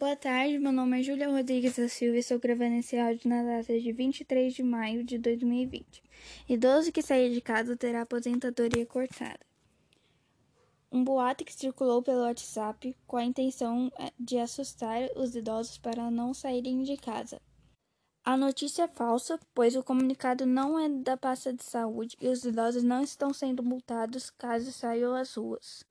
[0.00, 3.42] Boa tarde, meu nome é Júlia Rodrigues da Silva e estou gravando esse áudio na
[3.42, 6.02] data de 23 de maio de 2020.
[6.48, 9.40] Idoso que sair de casa terá aposentadoria cortada.
[10.90, 16.10] Um boato que circulou pelo WhatsApp com a intenção eh, de assustar os idosos para
[16.10, 17.38] não saírem de casa.
[18.24, 22.42] A notícia é falsa, pois o comunicado não é da pasta de saúde e os
[22.42, 25.84] idosos não estão sendo multados caso saiam às ruas.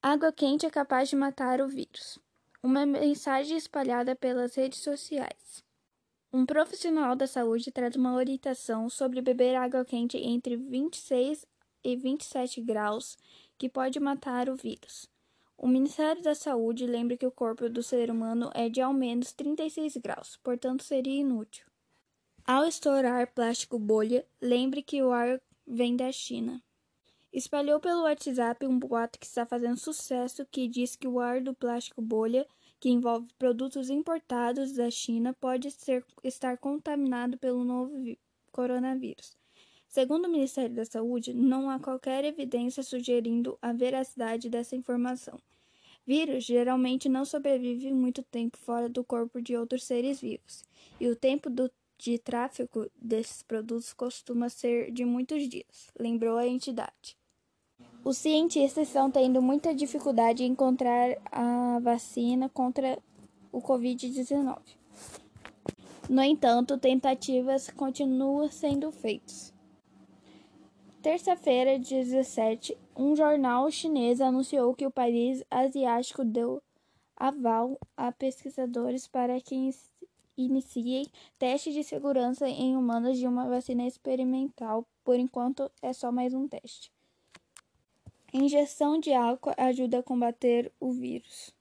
[0.00, 2.20] Água quente é capaz de matar o vírus
[2.62, 5.64] uma mensagem espalhada pelas redes sociais.
[6.32, 11.46] Um profissional da saúde traz uma orientação sobre beber água quente entre 26
[11.82, 13.16] e 27 graus,
[13.58, 15.08] que pode matar o vírus.
[15.56, 19.32] O Ministério da Saúde lembra que o corpo do ser humano é de ao menos
[19.32, 21.66] 36 graus, portanto seria inútil.
[22.46, 26.62] Ao estourar plástico bolha, lembre que o ar vem da China.
[27.32, 31.54] Espalhou pelo WhatsApp um boato que está fazendo sucesso que diz que o ar do
[31.54, 32.44] plástico bolha,
[32.80, 37.94] que envolve produtos importados da China, pode ser, estar contaminado pelo novo
[38.50, 39.36] coronavírus.
[39.86, 45.40] Segundo o Ministério da Saúde, não há qualquer evidência sugerindo a veracidade dessa informação.
[46.04, 50.64] Vírus geralmente não sobrevivem muito tempo fora do corpo de outros seres vivos,
[50.98, 56.46] e o tempo do, de tráfico desses produtos costuma ser de muitos dias, lembrou a
[56.46, 57.19] entidade.
[58.02, 62.98] Os cientistas estão tendo muita dificuldade em encontrar a vacina contra
[63.52, 64.58] o Covid-19.
[66.08, 69.52] No entanto, tentativas continuam sendo feitas.
[71.02, 76.62] Terça-feira, 17, um jornal chinês anunciou que o país asiático deu
[77.14, 79.70] aval a pesquisadores para que
[80.38, 81.06] iniciem
[81.38, 84.86] testes de segurança em humanos de uma vacina experimental.
[85.04, 86.90] Por enquanto, é só mais um teste.
[88.32, 91.52] Injeção de álcool ajuda a combater o vírus.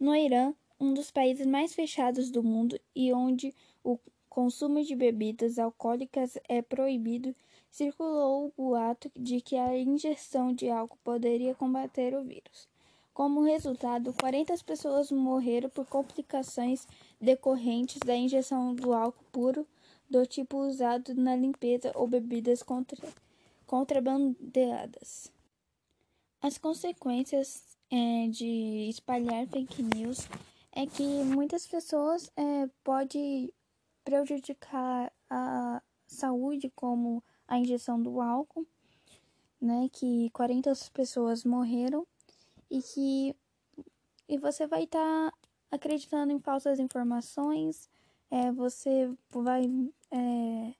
[0.00, 5.58] No Irã, um dos países mais fechados do mundo e onde o consumo de bebidas
[5.58, 7.34] alcoólicas é proibido,
[7.70, 12.66] circulou o boato de que a injeção de álcool poderia combater o vírus.
[13.12, 16.88] Como resultado, 40 pessoas morreram por complicações
[17.20, 19.66] decorrentes da injeção do álcool puro
[20.08, 22.96] do tipo usado na limpeza ou bebidas contra,
[23.66, 25.35] contrabandeadas.
[26.46, 30.28] As consequências é, de espalhar fake news
[30.70, 33.52] é que muitas pessoas é, pode
[34.04, 38.64] prejudicar a saúde, como a injeção do álcool,
[39.60, 39.88] né?
[39.92, 42.06] Que 40 pessoas morreram
[42.70, 43.34] e que
[44.28, 45.36] e você vai estar tá
[45.68, 47.90] acreditando em falsas informações,
[48.30, 49.64] é, você vai
[50.12, 50.74] é,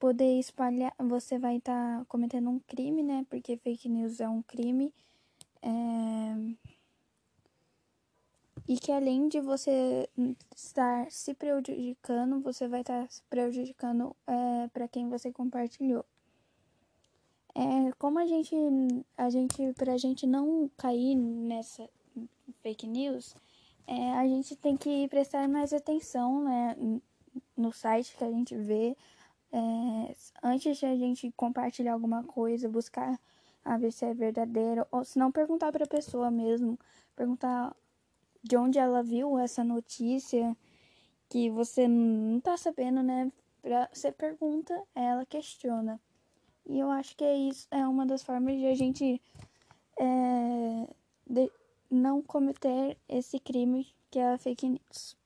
[0.00, 3.24] poder espalhar, você vai estar tá cometendo um crime, né?
[3.28, 4.92] Porque fake news é um crime.
[5.62, 5.68] É...
[8.66, 10.08] E que além de você
[10.56, 16.04] estar se prejudicando, você vai estar se prejudicando é, para quem você compartilhou.
[17.54, 18.54] É, como a gente,
[19.18, 21.88] a gente, pra gente não cair nessa
[22.62, 23.34] fake news,
[23.88, 26.76] é, a gente tem que prestar mais atenção, né,
[27.56, 28.96] no site que a gente vê,
[29.52, 33.18] é, antes de a gente compartilhar alguma coisa, buscar
[33.64, 36.78] a ver se é verdadeiro, ou se não perguntar para a pessoa mesmo,
[37.14, 37.74] perguntar
[38.42, 40.56] de onde ela viu essa notícia
[41.28, 43.30] que você não tá sabendo, né?
[43.62, 46.00] Pra, você pergunta, ela questiona.
[46.66, 49.20] E eu acho que é isso, é uma das formas de a gente
[49.98, 50.88] é,
[51.26, 51.50] de
[51.90, 55.19] não cometer esse crime que é a fake news.